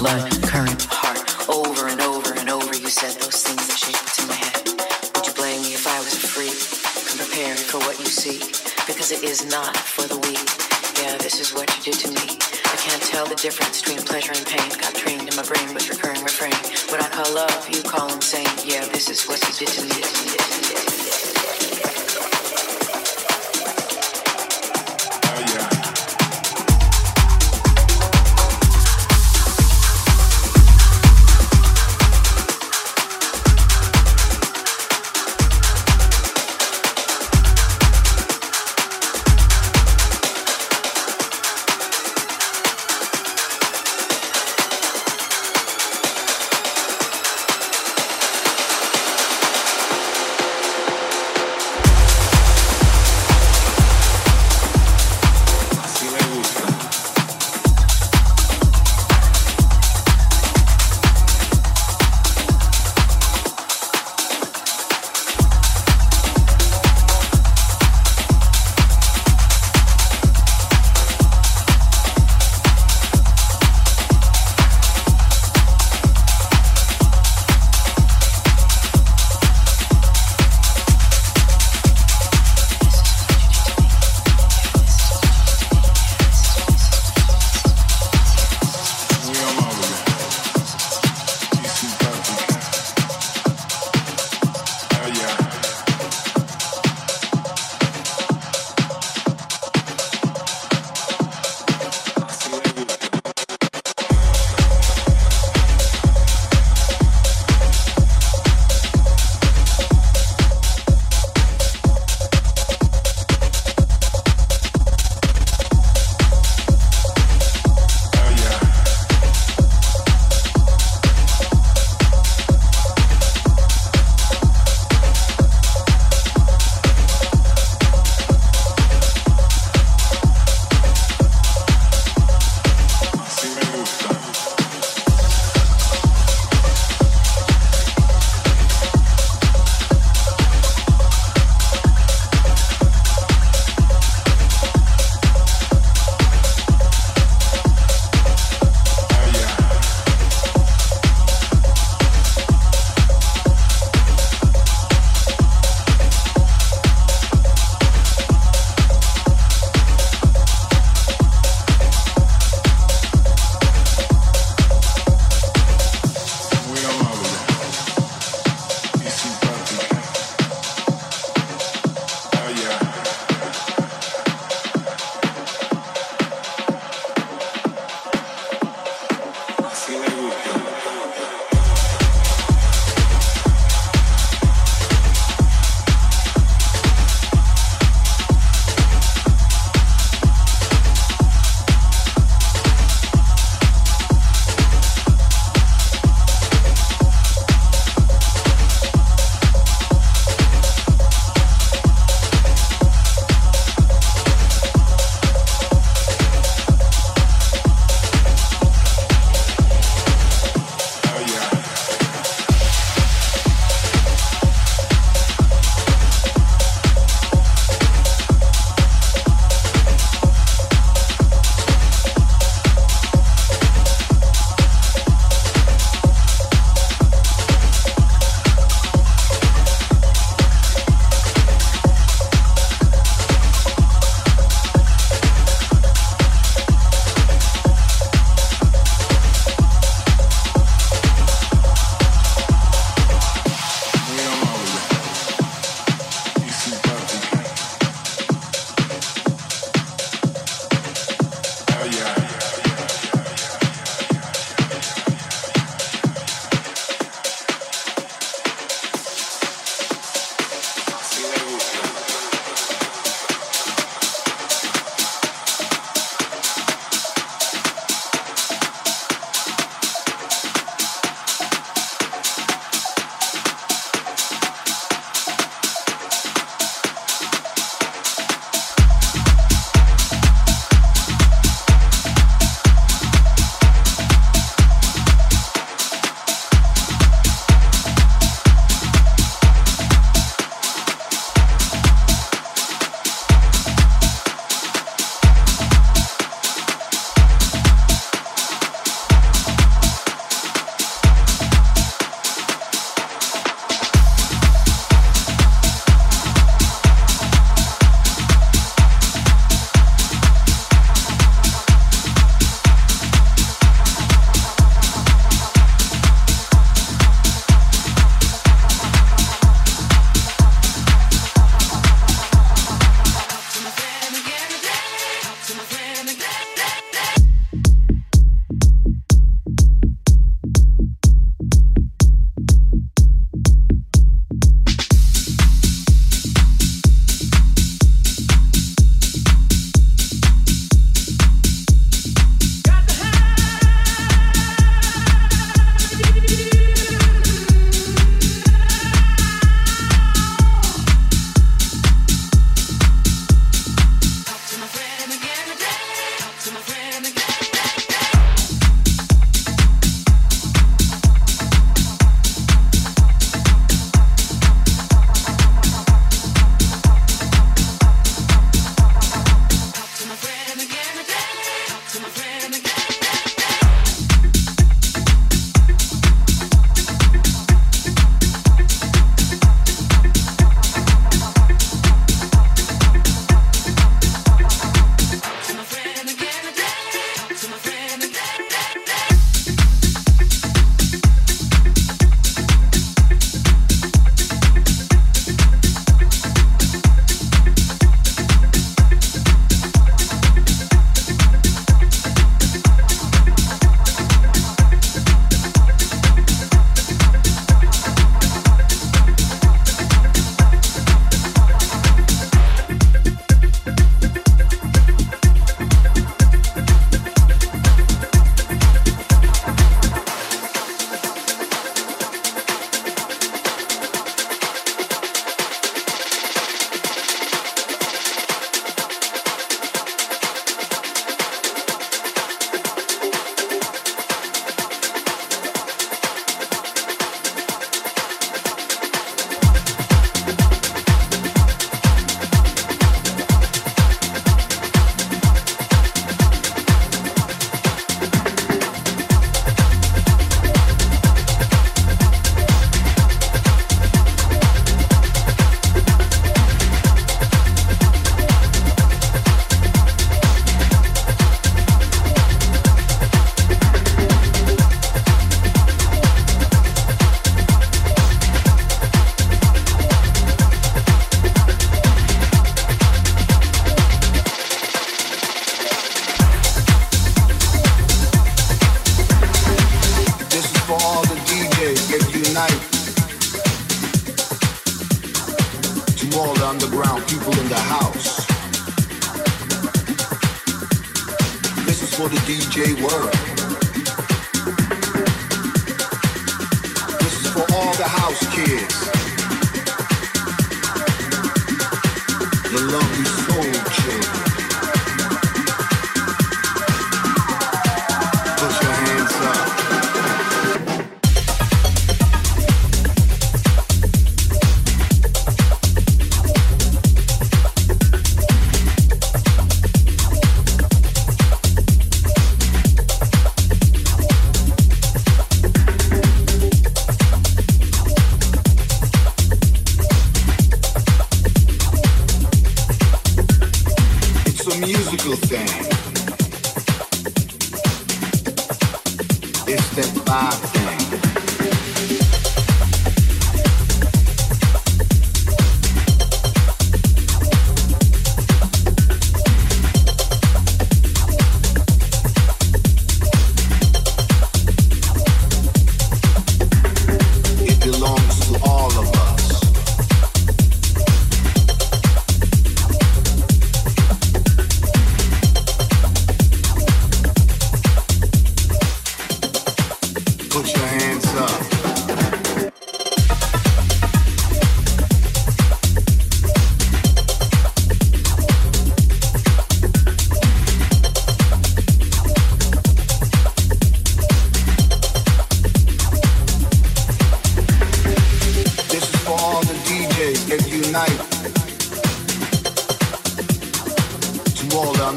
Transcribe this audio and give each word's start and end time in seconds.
Life. 0.00 0.37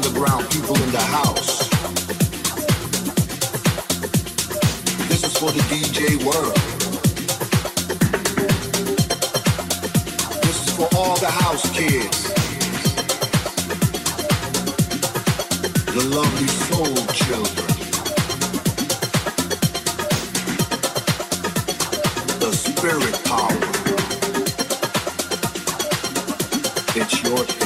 underground 0.04 0.50
people 0.50 0.74
in 0.82 0.90
the 0.90 1.00
house. 1.00 1.68
This 5.08 5.22
is 5.24 5.36
for 5.36 5.52
the 5.52 5.60
DJ 5.70 6.24
world. 6.24 6.56
This 10.42 10.66
is 10.66 10.74
for 10.76 10.88
all 10.96 11.16
the 11.18 11.30
house 11.30 11.70
kids. 11.70 12.22
The 15.86 16.02
lovely 16.16 16.48
soul 16.48 16.96
children. 17.12 17.68
The 22.40 22.52
spirit 22.52 23.24
power. 23.24 23.58
It's 26.94 27.22
your 27.22 27.61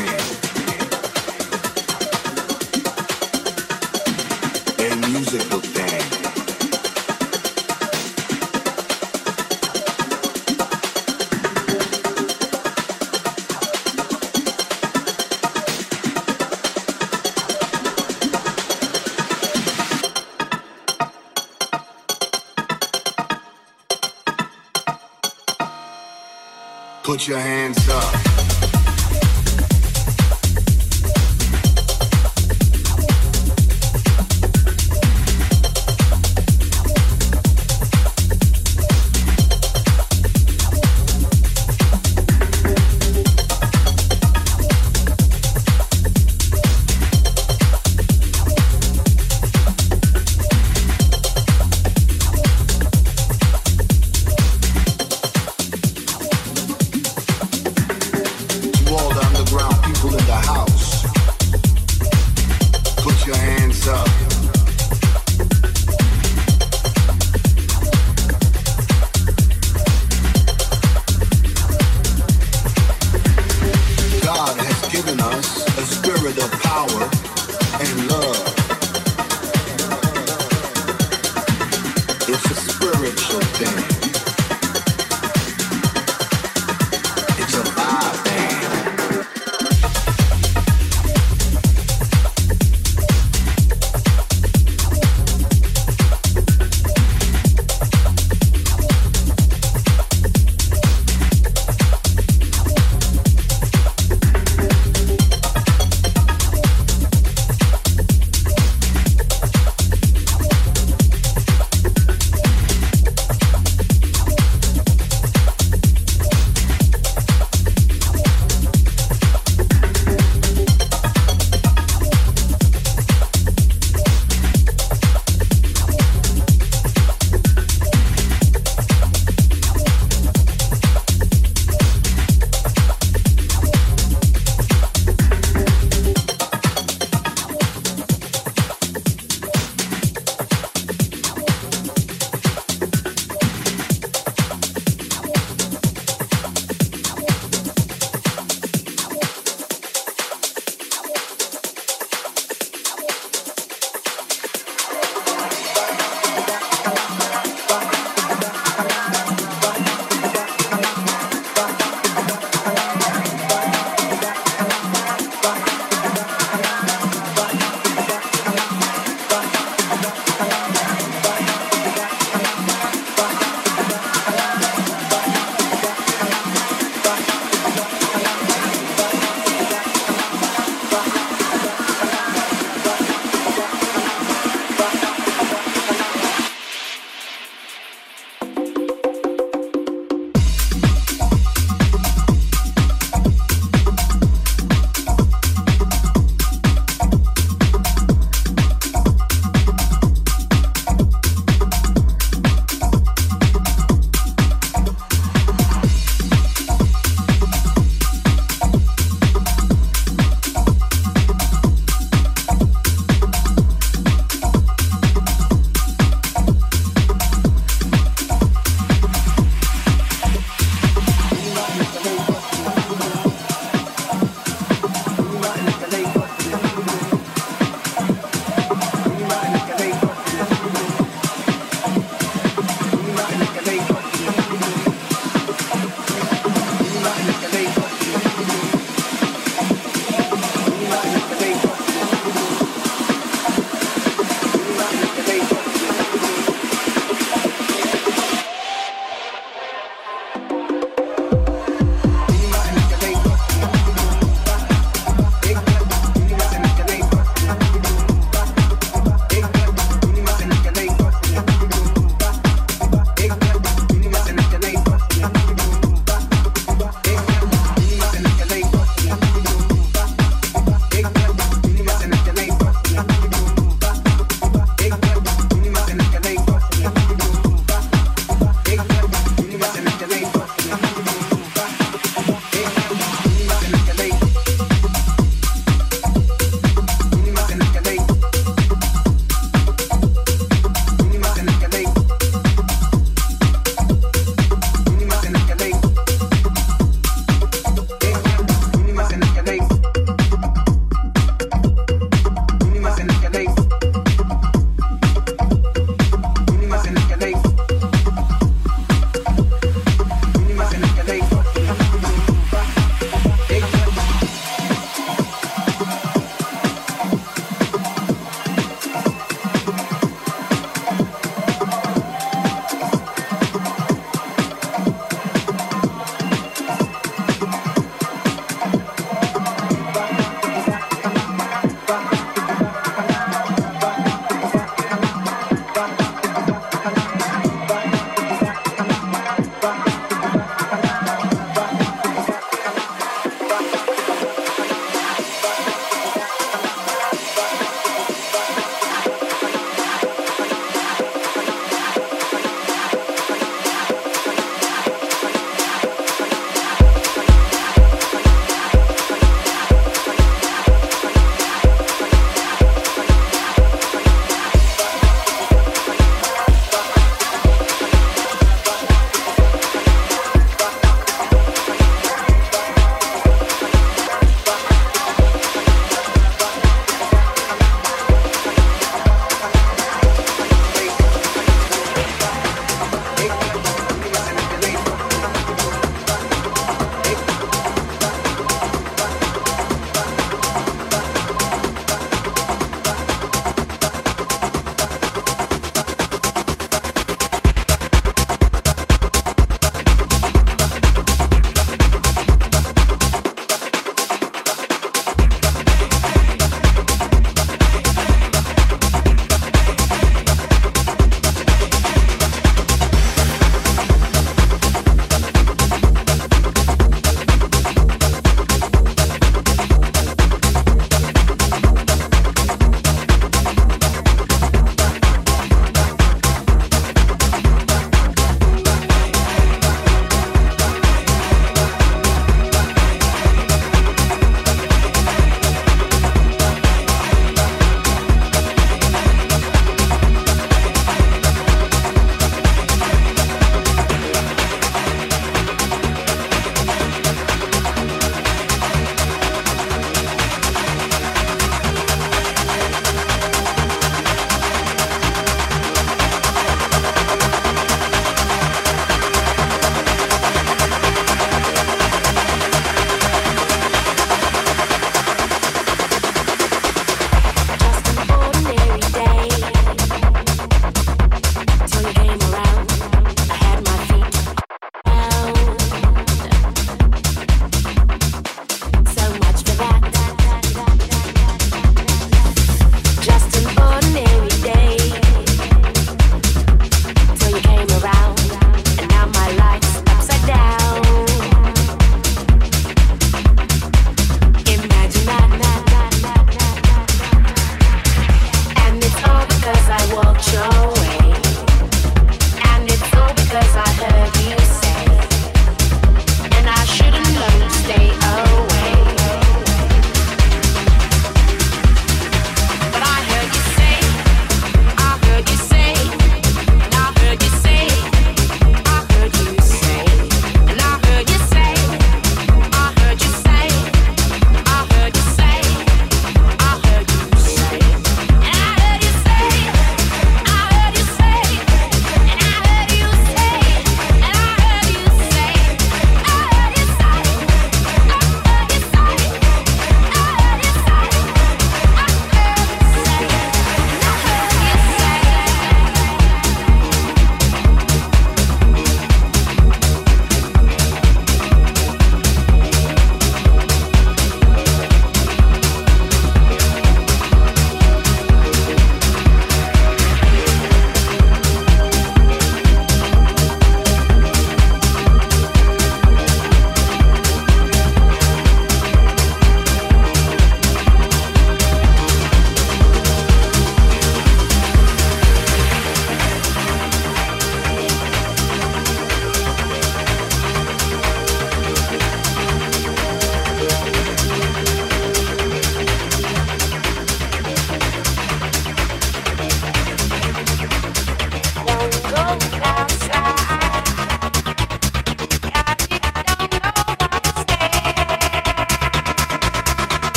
your 27.28 27.38
hands 27.38 27.88
up. 27.88 28.15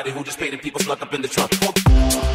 Somebody 0.00 0.18
who 0.18 0.24
just 0.24 0.38
paid 0.38 0.52
the 0.52 0.56
people 0.56 0.80
sluck 0.80 1.02
up 1.02 1.12
in 1.12 1.20
the 1.20 1.28
trunk. 1.28 2.29